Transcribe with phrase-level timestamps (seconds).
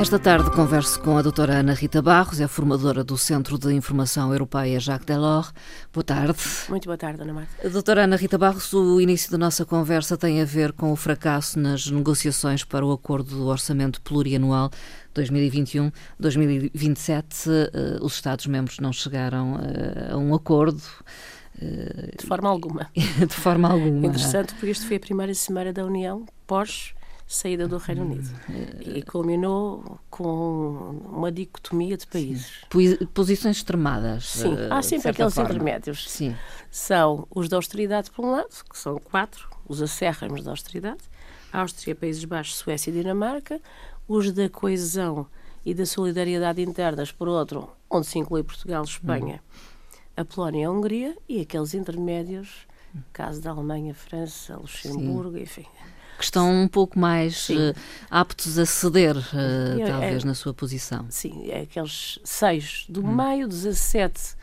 [0.00, 4.32] Esta tarde converso com a doutora Ana Rita Barros, é formadora do Centro de Informação
[4.32, 5.52] Europeia Jacques Delors.
[5.92, 6.38] Boa tarde.
[6.68, 7.68] Muito boa tarde, Ana Marta.
[7.68, 11.58] Doutora Ana Rita Barros, o início da nossa conversa tem a ver com o fracasso
[11.58, 14.70] nas negociações para o acordo do orçamento plurianual
[15.16, 17.48] 2021-2027.
[17.48, 20.80] Eh, os Estados-membros não chegaram eh, a um acordo.
[21.60, 22.88] De forma alguma.
[22.94, 24.06] de forma alguma.
[24.06, 26.94] Interessante, porque isto foi a primeira semana da União pós
[27.28, 28.28] saída do Reino Unido.
[28.80, 32.62] E culminou com uma dicotomia de países.
[33.12, 34.26] Posições extremadas.
[34.26, 35.50] Sim, há sempre aqueles forma.
[35.50, 36.10] intermédios.
[36.10, 36.34] Sim.
[36.70, 41.02] São os da austeridade, por um lado, que são quatro, os acérrimos da austeridade,
[41.52, 43.60] Áustria, Países Baixos, Suécia e Dinamarca,
[44.08, 45.26] os da coesão
[45.64, 49.42] e da solidariedade internas, por outro, onde se inclui Portugal, Espanha,
[50.16, 52.66] a Polónia e a Hungria, e aqueles intermédios,
[53.12, 55.42] caso da Alemanha, França, Luxemburgo, Sim.
[55.42, 55.66] enfim
[56.18, 57.72] que estão um pouco mais uh,
[58.10, 61.06] aptos a ceder, uh, talvez, é, na sua posição.
[61.08, 63.14] Sim, é aqueles seis do hum.
[63.14, 64.34] meio, 17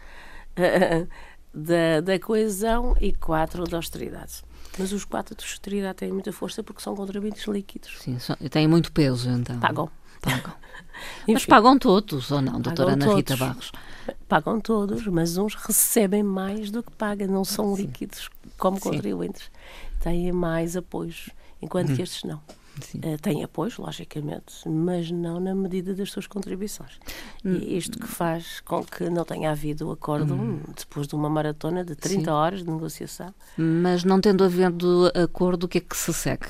[0.58, 1.08] uh,
[1.54, 4.42] da, da coesão e quatro da austeridade.
[4.80, 7.98] Mas os quatro da austeridade têm muita força porque são contribuintes líquidos.
[8.00, 9.60] Sim, só, têm muito peso, então.
[9.60, 9.90] Pagam.
[10.22, 10.54] Pagam.
[11.28, 13.18] mas pagam todos, ou não, doutora Ana todos.
[13.18, 13.72] Rita Barros?
[14.30, 17.82] Pagam todos, mas uns recebem mais do que pagam, não são Sim.
[17.82, 18.92] líquidos como Sim.
[18.92, 19.52] contribuintes.
[20.00, 21.30] Têm mais apoios
[21.62, 21.96] enquanto hum.
[21.96, 22.42] que estes não.
[22.96, 27.00] Uh, têm apoios, logicamente, mas não na medida das suas contribuições.
[27.44, 27.54] Hum.
[27.54, 30.60] E isto que faz com que não tenha havido acordo hum.
[30.78, 32.30] depois de uma maratona de 30 Sim.
[32.30, 33.34] horas de negociação.
[33.58, 36.48] Mas não tendo havido acordo, o que é que se segue?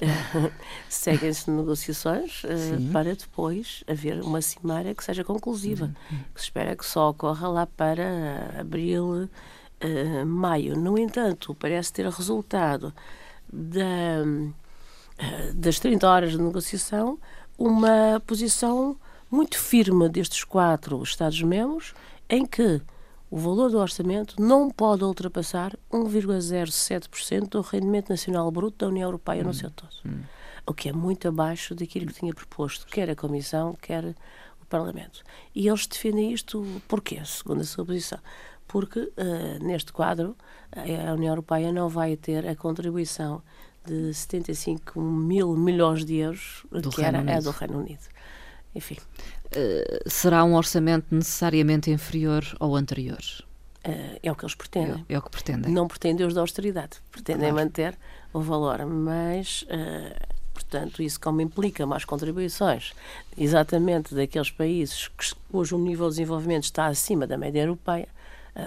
[0.88, 6.18] Seguem-se negociações uh, para depois haver uma cimeira que seja conclusiva, Hum.
[6.34, 10.76] que se espera que só ocorra lá para abril, uh, maio.
[10.76, 12.92] No entanto, parece ter resultado
[13.52, 14.24] da,
[15.54, 17.18] das 30 horas de negociação
[17.58, 18.96] uma posição
[19.30, 21.94] muito firme destes quatro Estados-membros
[22.28, 22.80] em que
[23.30, 29.42] o valor do orçamento não pode ultrapassar 1,07% do rendimento nacional bruto da União Europeia
[29.42, 29.94] hum, no seu todo.
[30.04, 30.20] Hum.
[30.66, 34.04] O que é muito abaixo daquilo que tinha proposto, quer a Comissão, quer
[34.60, 35.22] o Parlamento.
[35.54, 38.18] E eles defendem isto porquê, segundo a sua posição?
[38.72, 39.12] Porque uh,
[39.62, 40.34] neste quadro
[40.74, 43.42] a União Europeia não vai ter a contribuição
[43.84, 48.00] de 75 mil milhões de euros do que Reino era a do Reino Unido.
[48.74, 48.96] Enfim.
[49.54, 53.18] Uh, será um orçamento necessariamente inferior ao anterior?
[53.86, 55.04] Uh, é o que eles pretendem.
[55.06, 55.70] É, é, o que pretendem.
[55.70, 56.96] Não pretendem os da austeridade.
[57.10, 57.56] Pretendem Claro.
[57.66, 57.98] manter
[58.32, 59.66] o valor, mas,
[60.54, 62.94] portanto, isso como implica mais contribuições,
[63.36, 68.08] exatamente daqueles países que- cujo nível de desenvolvimento está acima da média europeia,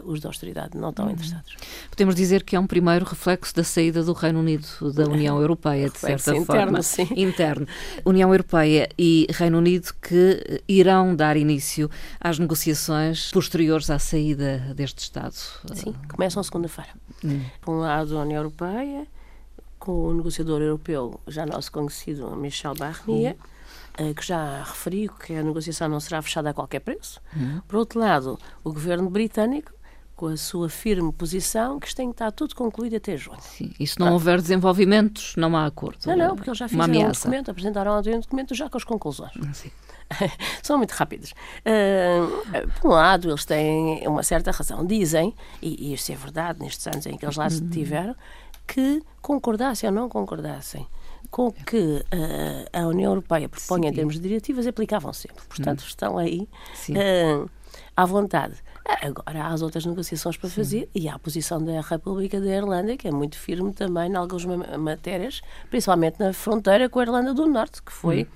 [0.03, 0.89] os da austeridade não Uhum.
[0.89, 1.55] estão interessados.
[1.89, 5.89] Podemos dizer que é um primeiro reflexo da saída do Reino Unido da União Europeia,
[5.89, 6.81] de certa interno, forma.
[6.81, 7.07] sim.
[7.15, 7.67] Interno.
[8.03, 14.57] União Europeia e Reino Unido que eh, irão dar início às negociações posteriores à saída
[14.75, 15.33] deste Estado.
[15.73, 16.89] Sim, começam segunda-feira.
[17.23, 17.41] Hum.
[17.61, 19.05] Por um lado, a União Europeia,
[19.77, 23.35] com o negociador europeu, já nosso conhecido Michel Barnier,
[23.97, 27.21] eh, que já referiu que a negociação não será fechada a qualquer preço.
[27.67, 29.71] Por outro lado, o governo britânico,
[30.15, 33.37] com a sua firme posição, que isto tem que estar tudo concluído até junho.
[33.41, 33.71] Sim.
[33.79, 35.99] E se não houver desenvolvimentos, não há acordo.
[36.05, 38.83] Não, não, porque eles já fizeram um documento, apresentaram ontem um documento já com as
[38.83, 39.33] conclusões.
[39.53, 39.71] Sim.
[40.63, 41.33] São muito rápidos.
[41.65, 44.85] Ah, por um lado, eles têm uma certa razão.
[44.85, 47.49] Dizem, e, e isto é verdade nestes anos em que eles lá Uhum.
[47.49, 48.15] estiveram,
[48.67, 50.87] que concordassem ou não concordassem
[51.29, 52.05] com o que
[52.71, 53.87] ah, a União Europeia propõe Sim.
[53.87, 55.43] em termos de diretivas, aplicavam sempre.
[55.49, 56.47] Portanto, estão aí
[56.95, 57.45] ah,
[57.97, 58.55] à vontade.
[59.01, 62.95] Agora há as outras negociações para fazer e há a posição da República da Irlanda,
[62.95, 65.41] que é muito firme também em algumas ma- matérias,
[65.71, 68.27] principalmente na fronteira com a Irlanda do Norte, que foi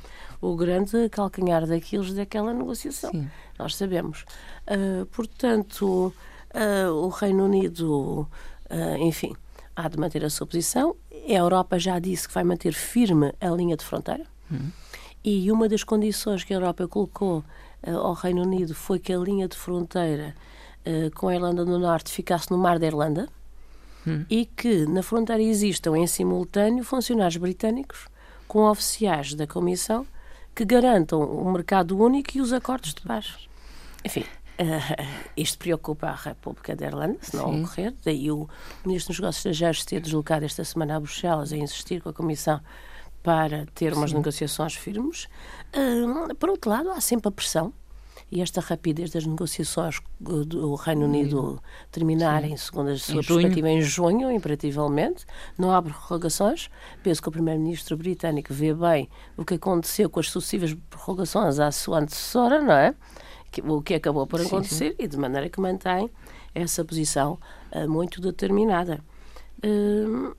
[0.41, 3.11] o grande calcanhar daquelos daquela negociação.
[3.11, 3.29] Sim.
[3.59, 4.25] Nós sabemos.
[4.66, 6.13] Ah, portanto,
[6.53, 8.28] ah, o Reino Unido,
[8.69, 9.35] ah, enfim,
[9.75, 10.95] há de manter a sua posição.
[11.11, 14.25] A Europa já disse que vai manter firme a linha de fronteira.
[15.23, 17.43] E uma das condições que a Europa colocou
[17.84, 20.35] ao Reino Unido foi que a linha de fronteira
[20.85, 23.28] eh, com a Irlanda do Norte ficasse no Mar da Irlanda
[24.29, 28.08] e que na fronteira existam em simultâneo funcionários britânicos
[28.47, 30.05] com oficiais da Comissão
[30.55, 33.47] que garantam o mercado único e os acordos de paz.
[34.03, 34.26] Enfim,
[34.58, 34.81] eh,
[35.37, 37.64] isto preocupa a República da Irlanda, se não Sim.
[37.64, 37.93] ocorrer.
[38.03, 38.49] Daí o
[38.85, 42.59] Ministro dos Negócios Estrangeiros ter deslocado esta semana a Bruxelas a insistir com a Comissão
[43.21, 45.27] para ter umas negociações firmes.
[45.73, 47.73] Ah, por outro lado, há sempre a pressão
[48.31, 51.61] e esta rapidez das negociações do Reino Unido
[51.91, 53.79] terminarem, segundo a sua em perspectiva, junho.
[53.79, 55.25] em junho, imperativelmente,
[55.57, 56.69] não há prorrogações.
[57.01, 61.71] Penso que o Primeiro-Ministro britânico vê bem o que aconteceu com as sucessivas prorrogações à
[61.71, 62.93] sua antecessora, não é?
[63.63, 65.03] o que acabou por acontecer sim, sim.
[65.03, 66.07] e de maneira que mantém
[66.53, 67.39] essa posição
[67.71, 69.03] uh, muito determinada.
[69.63, 70.35] Uh,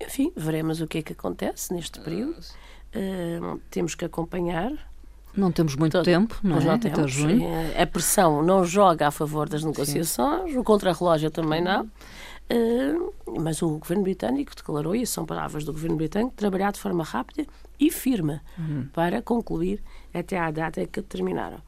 [0.00, 2.40] enfim, veremos o que é que acontece neste período.
[2.94, 4.72] Uh, temos que acompanhar
[5.36, 6.64] não temos muito Todo, tempo, não é?
[6.64, 7.10] Não temos.
[7.10, 7.42] junho.
[7.42, 10.58] Eh, a pressão não joga a favor das negociações, Sim.
[10.58, 11.90] o contrarrelógio também não.
[12.50, 17.02] Uh, mas o governo britânico declarou, e são palavras do governo britânico, trabalhar de forma
[17.02, 17.46] rápida
[17.80, 18.86] e firme uhum.
[18.92, 19.82] para concluir
[20.12, 21.58] até à data que determinaram.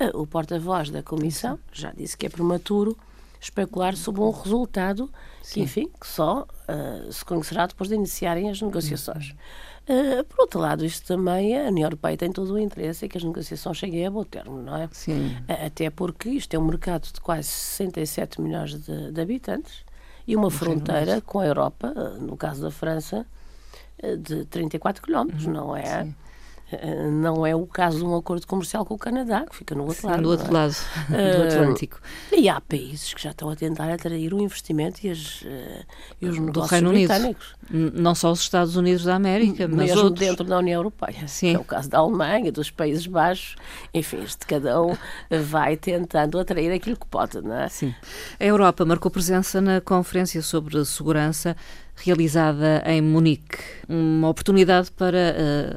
[0.00, 2.96] Uh, o porta-voz da Comissão já disse que é prematuro
[3.42, 5.10] especular sobre um resultado
[5.42, 5.52] Sim.
[5.52, 9.34] que, enfim, que só uh, se conhecerá depois de iniciarem as negociações.
[9.82, 13.18] Uh, por outro lado, isto também, a União Europeia tem todo o interesse em que
[13.18, 14.88] as negociações cheguem a bom termo, não é?
[14.92, 15.36] Sim.
[15.48, 19.84] Uh, até porque isto é um mercado de quase 67 milhões de, de habitantes
[20.24, 23.26] e uma fronteira com a Europa, no caso da França,
[24.20, 25.52] de 34 quilómetros, uhum.
[25.52, 26.04] não é?
[26.04, 26.14] Sim.
[26.72, 29.82] Eh, não é o caso de um acordo comercial com o Canadá, que fica no
[29.82, 30.22] outro Sim, lado.
[30.22, 30.50] No outro é?
[30.50, 30.74] lado
[31.08, 32.00] do eh, Atlântico.
[32.32, 35.46] E há países que já estão a tentar atrair o investimento e, as, uh,
[36.20, 37.54] e os negócios do Reino britânicos.
[37.70, 38.00] Unido.
[38.00, 40.26] Não só os Estados Unidos da América, mas Mesmo outros.
[40.26, 41.28] dentro da União Europeia.
[41.28, 41.54] Sim.
[41.54, 43.56] é o caso da Alemanha, dos Países Baixos.
[43.92, 44.96] Enfim, este cada um
[45.44, 47.68] vai tentando atrair aquilo que pode, não é?
[47.68, 47.94] Sim.
[48.38, 51.56] A Europa marcou presença na Conferência sobre Segurança
[52.04, 53.58] realizada em Munique.
[53.88, 55.34] Uma oportunidade para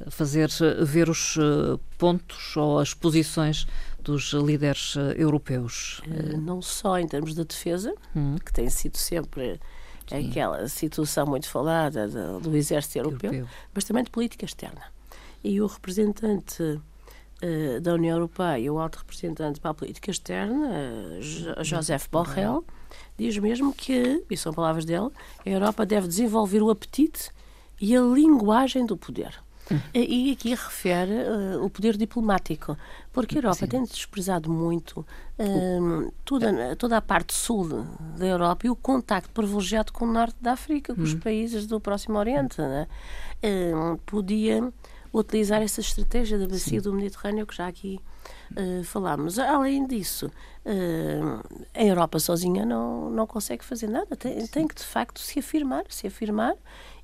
[0.07, 0.49] uh, fazer
[0.81, 3.67] ver os uh, pontos ou as posições
[4.03, 5.99] dos líderes europeus.
[6.37, 8.35] não só em termos de defesa, hum.
[8.43, 9.59] que tem sido sempre
[10.07, 10.29] Sim.
[10.29, 14.83] aquela situação muito falada do, do exército europeu, europeu, mas também de política externa.
[15.43, 16.79] E o representante
[17.81, 21.19] da União Europeia, o alto representante para a política externa,
[21.61, 22.63] Joseph Borrell,
[23.17, 25.09] diz mesmo que, e são palavras dele,
[25.45, 27.29] a Europa deve desenvolver o apetite
[27.79, 29.45] e a linguagem do poder.
[29.93, 32.77] E aqui refere uh, o poder diplomático,
[33.11, 33.67] porque a Europa Sim.
[33.67, 34.99] tem desprezado muito
[35.39, 37.83] uh, toda, toda a parte sul
[38.15, 41.03] da Europa e o contacto privilegiado com o norte da África, com hum.
[41.03, 42.61] os países do Próximo Oriente.
[42.61, 42.87] Né?
[43.43, 44.71] Uh, podia
[45.11, 46.89] utilizar essa estratégia da bacia Sim.
[46.89, 47.99] do Mediterrâneo que já aqui
[48.51, 49.39] uh, falámos.
[49.39, 50.27] Além disso,
[50.65, 55.39] uh, a Europa sozinha não, não consegue fazer nada, tem, tem que de facto se
[55.39, 56.55] afirmar, se afirmar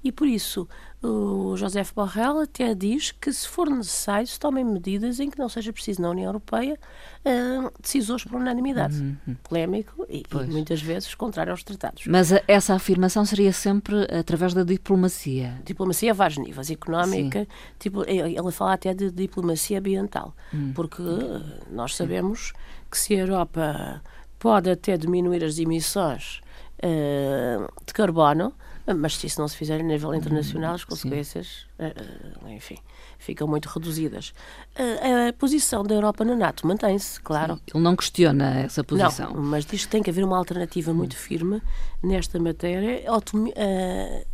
[0.04, 0.68] e por isso
[1.04, 5.50] o José Borrell até diz que se for necessário se tomem medidas em que não
[5.50, 6.78] seja preciso na União Europeia
[7.26, 8.98] uh, decisões por unanimidade.
[8.98, 9.36] Uhum.
[9.44, 12.06] Polémico e, e, muitas vezes contrário aos tratados.
[12.06, 15.60] Mas a, essa afirmação seria sempre através da diplomacia?
[15.66, 17.48] Diplomacia a vários níveis, económica,
[17.80, 20.72] tipo, ele fala até de diplomacia ambiental, uhum.
[20.74, 22.54] porque uh, nós sabemos
[22.90, 24.02] que se a Europa
[24.38, 26.42] pode até diminuir as emissões
[26.84, 28.54] uh, de carbono,
[28.94, 32.78] mas se isso não se fizer a nível internacional, as consequências, uh, enfim,
[33.18, 34.34] ficam muito reduzidas.
[34.78, 37.56] Uh, a posição da Europa na NATO mantém-se, claro.
[37.56, 39.34] Sim, ele não questiona essa posição.
[39.34, 41.62] Não, mas diz que tem que haver uma alternativa muito firme
[42.04, 43.04] nesta matéria,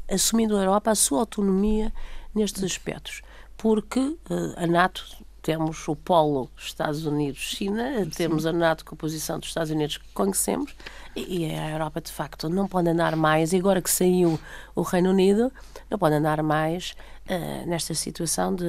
[0.10, 1.92] assumindo a Europa a sua autonomia
[2.34, 3.22] nestes aspectos.
[3.58, 4.18] Porque
[4.56, 5.04] a NATO
[5.48, 10.04] temos o polo Estados Unidos-China, temos a NATO com a posição dos Estados Unidos que
[10.14, 10.76] conhecemos
[11.16, 14.38] e, a Europa, de facto, não pode andar mais, e agora que saiu
[14.76, 15.50] o Reino Unido,
[15.90, 16.96] não pode andar mais
[17.30, 18.66] uh, nesta situação de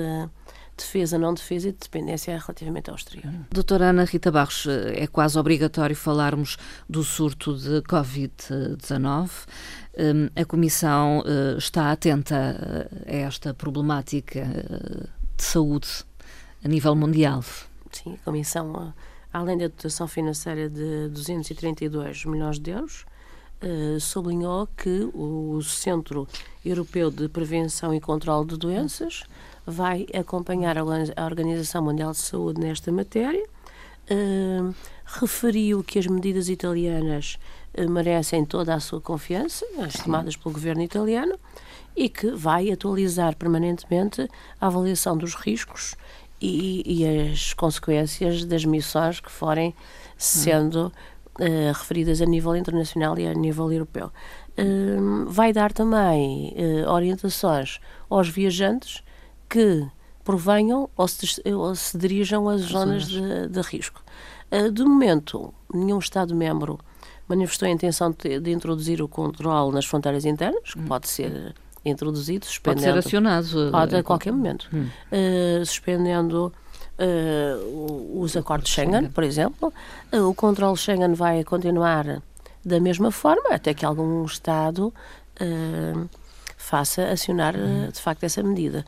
[0.77, 3.35] defesa, não defesa e de dependência relativamente ao exterior.
[3.51, 6.57] Doutora Ana Rita Barros, é quase obrigatório falarmos
[6.89, 9.31] do surto de Covid-19.
[9.99, 16.07] Hum, a Comissão eh, está atenta a esta problemática eh, de saúde
[16.65, 17.43] a nível mundial.
[17.91, 18.95] Sim, a Comissão,
[19.33, 23.05] além da dotação financeira de 232 milhões de euros,
[23.61, 26.29] Uh, sublinhou que o Centro
[26.65, 29.25] Europeu de Prevenção e Controlo de Doenças
[29.67, 33.45] vai acompanhar a Organização Mundial de Saúde nesta matéria.
[34.09, 34.73] Uh,
[35.05, 37.37] referiu que as medidas italianas
[37.77, 41.37] uh, merecem toda a sua confiança, estimadas pelo governo italiano,
[41.97, 44.29] e que vai atualizar permanentemente
[44.61, 45.97] a avaliação dos riscos
[46.41, 49.75] e, e as consequências das missões que forem
[50.17, 50.93] sendo
[51.39, 54.13] uh, referidas a nível internacional e a nível europeu.
[54.59, 57.79] Uh, vai dar também uh, orientações
[58.11, 59.03] aos viajantes
[59.49, 59.87] que
[60.25, 64.03] provenham ou se, ou se dirijam às zonas de, de risco.
[64.73, 66.79] de momento, nenhum Estado-membro
[67.27, 70.87] manifestou a intenção de, de, introduzir o controle nas fronteiras internas, que hum.
[70.87, 71.55] pode ser
[71.85, 72.87] introduzido, suspendendo.
[72.87, 73.71] Pode ser acionado.
[73.71, 74.69] Pode a qualquer momento.
[74.73, 74.89] Hum.
[75.13, 76.53] Uh, suspendendo
[76.99, 79.73] uh, os acordos Schengen, Schengen, por exemplo.
[80.13, 82.23] Uh, o controle Schengen vai continuar
[82.65, 84.93] da mesma forma, até que algum Estado
[86.57, 88.85] faça acionar, uh, de facto, essa medida.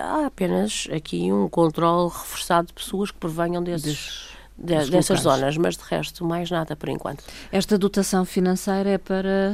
[0.00, 4.28] Há apenas aqui um controle reforçado de pessoas que provenham desses.
[4.56, 7.24] De, dessas zonas, mas de resto, mais nada por enquanto.
[7.50, 9.52] Esta dotação financeira é para.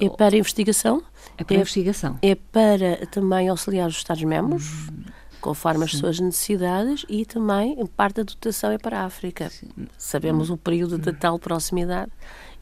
[0.00, 1.02] Uh, é para investigação.
[1.36, 2.18] É para é, investigação.
[2.22, 4.88] É para também auxiliar os Estados-membros.
[4.88, 5.04] Hum,
[5.40, 9.48] conforme as suas necessidades e também parte da dotação é para a África.
[9.50, 9.68] Sim.
[9.96, 10.54] Sabemos hum.
[10.54, 11.14] o período de hum.
[11.14, 12.10] tal proximidade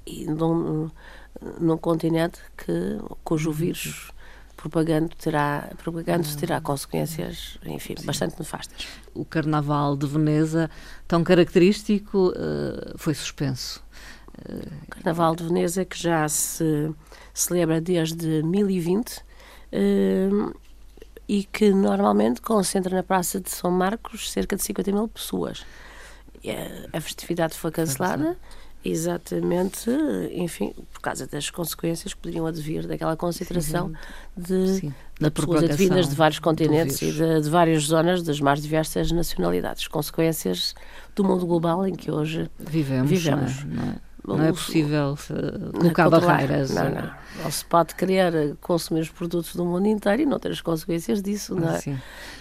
[0.06, 0.90] e num,
[1.58, 4.10] num continente que, cujo vírus
[4.56, 8.06] propagando terá, propagando terá consequências, enfim, Sim.
[8.06, 8.86] bastante nefastas.
[9.14, 10.70] O Carnaval de Veneza,
[11.06, 13.84] tão característico, eh, foi suspenso.
[14.48, 16.92] O Carnaval de Veneza, que já se
[17.32, 19.22] celebra desde 2020
[19.72, 20.28] eh,
[21.28, 25.64] e que normalmente concentra na Praça de São Marcos cerca de 50 mil pessoas.
[26.92, 28.36] A festividade foi cancelada
[28.88, 29.90] Exatamente,
[30.32, 33.92] enfim, por causa das consequências que poderiam advir daquela concentração
[34.36, 38.62] de, Sim, de pessoas advindas de vários continentes e de, de, várias zonas das mais
[38.62, 39.88] diversas nacionalidades.
[39.88, 40.74] Consequências
[41.14, 43.10] do mundo global em que hoje vivemos.
[43.10, 43.64] vivemos.
[43.64, 43.76] Não é?
[43.76, 43.96] Não é?
[44.26, 45.16] Não é possível
[45.78, 46.70] colocar barreiras.
[46.70, 47.10] Não, não.
[47.42, 51.22] Não se pode querer consumir os produtos do mundo inteiro e não ter as consequências
[51.22, 51.78] disso, não é?
[51.78, 51.98] Sim.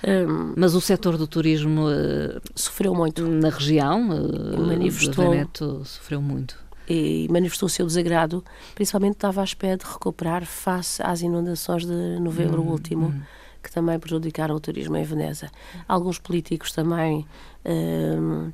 [0.08, 3.28] Um, Mas o setor do turismo uh, sofreu muito.
[3.28, 4.02] Na região,
[4.58, 5.32] manifestou.
[5.32, 6.58] Veneto sofreu muito.
[6.88, 12.20] E manifestou o seu desagrado, principalmente estava à espera de recuperar face às inundações de
[12.20, 13.08] novembro hum, último.
[13.08, 13.22] Hum
[13.66, 15.50] que também prejudicaram o turismo em Veneza.
[15.88, 17.26] Alguns políticos também
[17.66, 18.52] hum,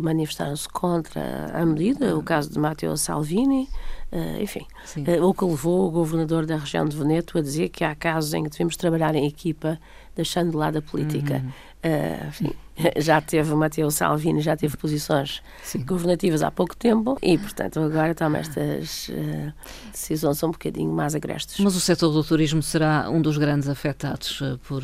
[0.00, 3.68] manifestaram-se contra a medida, o caso de Matteo Salvini,
[4.12, 7.84] uh, enfim, uh, o que levou o governador da região de Veneto a dizer que
[7.84, 9.78] há casos em que devemos trabalhar em equipa,
[10.14, 11.42] deixando de lado a política.
[11.44, 11.50] Uhum.
[11.90, 12.52] Uh, enfim,
[12.98, 15.84] já teve Matteo Salvini, já teve posições Sim.
[15.84, 19.52] governativas há pouco tempo e, portanto, agora toma estas uh,
[19.90, 21.58] decisões um bocadinho mais agrestes.
[21.60, 24.82] Mas o setor do turismo será um dos grandes afetados uh, por,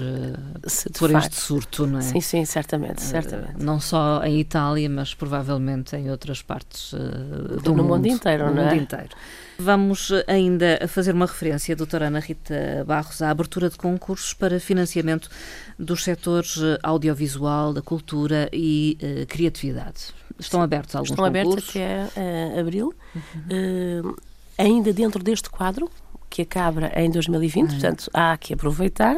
[0.99, 2.03] por este surto, não é?
[2.03, 3.63] Sim, sim, certamente, certamente.
[3.63, 7.95] não só em Itália, mas provavelmente em outras partes do no mundo.
[7.95, 8.71] mundo inteiro, no não é?
[8.71, 9.11] mundo inteiro.
[9.59, 15.31] Vamos ainda fazer uma referência, doutora Ana Rita Barros, à abertura de concursos para financiamento
[15.79, 20.13] dos setores audiovisual, da cultura e uh, criatividade.
[20.39, 21.71] Estão abertos alguns Estão concursos?
[21.77, 22.93] abertos até uh, abril.
[23.15, 24.11] Uhum.
[24.11, 24.17] Uh,
[24.59, 25.89] ainda dentro deste quadro,
[26.29, 27.71] que acaba em 2020, uhum.
[27.71, 29.17] portanto, há que aproveitar.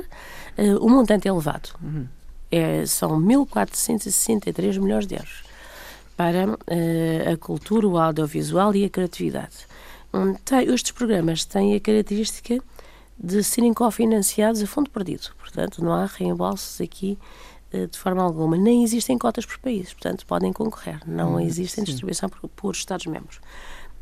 [0.80, 1.70] o montante é elevado.
[1.82, 2.06] Uhum.
[2.50, 5.42] É, são 1.463 milhões de euros
[6.16, 6.44] para
[7.32, 9.66] a cultura, o audiovisual e a criatividade.
[10.44, 12.58] Tem, estes programas têm a característica
[13.18, 15.28] de serem cofinanciados a fundo perdido.
[15.38, 17.18] Portanto, não há reembolsos aqui
[17.90, 18.56] de forma alguma.
[18.56, 21.00] Nem existem cotas por países, portanto, podem concorrer.
[21.06, 23.40] Não hum, existem distribuição por, por Estados-membros.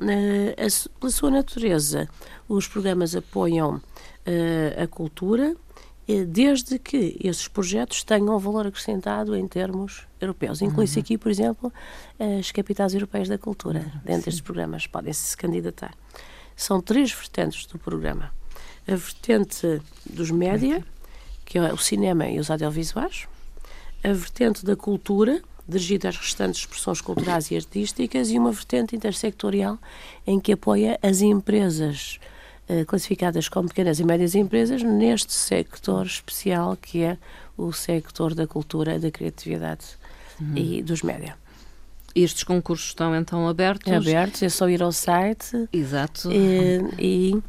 [0.00, 2.08] Uh, pela sua natureza,
[2.48, 5.56] os programas apoiam uh, a cultura,
[6.28, 10.62] desde que esses projetos tenham valor acrescentado em termos europeus.
[10.62, 11.02] Inclui-se uhum.
[11.02, 11.72] aqui, por exemplo,
[12.38, 14.24] as capitais europeias da cultura, uhum, dentro sim.
[14.26, 15.92] destes programas, podem-se candidatar.
[16.54, 18.32] São três vertentes do programa.
[18.86, 20.84] A vertente dos média,
[21.44, 23.26] que é o cinema e os audiovisuais,
[24.06, 29.78] a vertente da cultura, dirigida às restantes expressões culturais e artísticas, e uma vertente intersectorial,
[30.26, 32.20] em que apoia as empresas
[32.68, 37.18] eh, classificadas como pequenas e médias empresas neste sector especial que é
[37.56, 39.84] o sector da cultura, da criatividade
[40.40, 40.56] uhum.
[40.56, 41.36] e dos média.
[42.14, 43.92] Estes concursos estão então abertos?
[43.92, 45.68] Abertos, é só ir ao site.
[45.72, 46.30] Exato.
[46.32, 47.42] E, e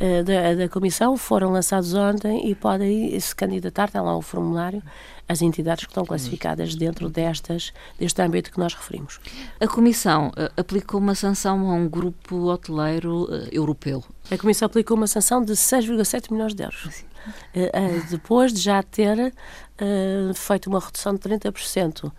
[0.00, 4.82] eh, da, da Comissão foram lançados ontem e podem se candidatar, está lá o formulário,
[5.28, 9.20] as entidades que estão classificadas dentro destas, deste âmbito que nós referimos.
[9.60, 14.02] A Comissão uh, aplicou uma sanção a um grupo hoteleiro uh, europeu.
[14.30, 17.04] A Comissão aplicou uma sanção de 6,7 milhões de euros.
[17.54, 19.34] Uh, depois de já ter
[20.34, 22.10] feito uma redução de 30%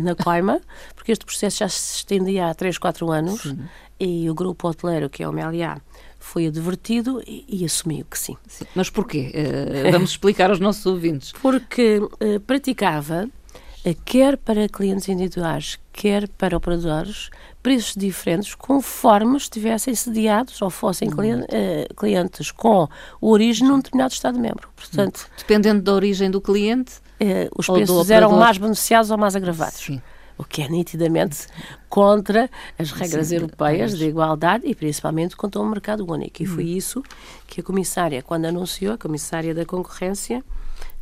[0.00, 0.60] na Coima,
[0.94, 3.58] porque este processo já se estendia há 3, 4 anos Sim.
[3.98, 5.78] e o grupo hoteleiro, que é o Meliá,
[6.20, 8.36] foi advertido e, e assumiu que sim.
[8.46, 8.64] sim.
[8.74, 9.32] Mas porquê?
[9.34, 11.32] Uh, vamos explicar aos nossos ouvintes.
[11.42, 17.30] Porque uh, praticava, uh, quer para clientes individuais, quer para operadores,
[17.62, 21.16] preços diferentes conforme estivessem sediados ou fossem uhum.
[21.16, 21.46] clientes,
[21.96, 22.88] clientes com
[23.20, 24.68] origem num determinado Estado-membro.
[24.76, 26.92] Portanto, Dependendo da origem do cliente.
[27.56, 29.78] os preços eram mais beneficiados ou mais agravados.
[29.78, 30.00] Sim
[30.40, 31.46] o que é nitidamente
[31.88, 36.42] contra as regras Sim, europeias de igualdade e principalmente contra o mercado único.
[36.42, 36.68] E foi hum.
[36.68, 37.02] isso
[37.46, 40.42] que a comissária, quando anunciou, a comissária da concorrência,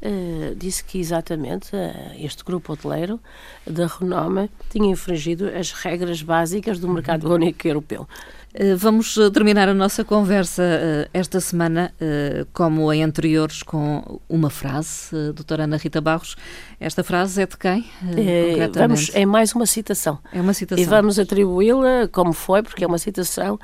[0.03, 3.21] uh, disse que exatamente uh, este grupo hoteleiro
[3.67, 8.07] da renome tinha infringido as regras básicas do mercado único europeu.
[8.55, 11.93] Eh, vamos eh, terminar a nossa conversa eh, esta semana,
[12.53, 16.37] como em anteriores, com uma frase, doutora Ana Rita Barros.
[16.81, 17.85] Esta frase é de quem?
[18.75, 20.19] Vamos, é mais uma citação.
[20.33, 20.83] É uma citação.
[20.83, 23.59] E vamos atribuí-la, como foi, porque é uma citação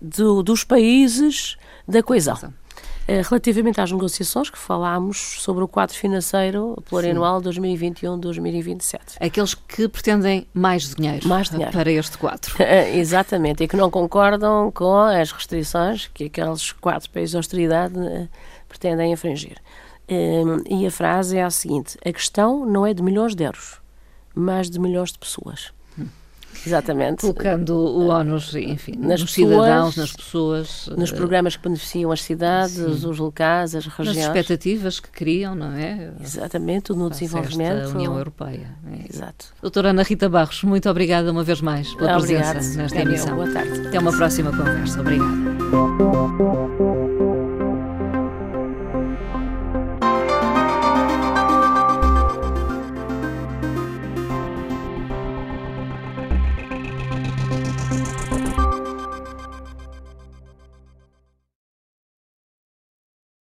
[0.00, 2.52] do, dos países da coesão.
[3.06, 8.98] Eh, relativamente às negociações que falámos sobre o quadro financeiro plurianual 2021-2027.
[9.20, 11.72] Aqueles que pretendem mais dinheiro, mais dinheiro.
[11.72, 12.54] para este quadro.
[12.64, 17.98] Eh, exatamente, e que não concordam com as restrições que aqueles quatro países de austeridade
[17.98, 18.28] eh,
[18.68, 19.58] pretendem infringir.
[20.08, 23.80] E a frase é a seguinte: a questão não é de milhões de euros,
[24.34, 25.72] mas de milhões de pessoas.
[26.66, 27.20] Exatamente.
[27.20, 30.90] Colocando o ónus, enfim, nas nos pessoas, cidadãos, nas pessoas.
[30.96, 33.08] Nos uh, programas que beneficiam as cidades, sim.
[33.08, 34.16] os locais, as regiões.
[34.16, 36.12] Nas expectativas que criam, não é?
[36.20, 37.82] Exatamente, no desenvolvimento.
[37.84, 38.68] da União Europeia.
[38.90, 39.12] É.
[39.12, 39.46] Exato.
[39.60, 42.52] Doutora Ana Rita Barros, muito obrigada uma vez mais pela Obrigado.
[42.52, 43.34] presença nesta emissão.
[43.34, 43.88] Boa tarde.
[43.88, 45.00] Até uma próxima conversa.
[45.00, 46.03] Obrigada.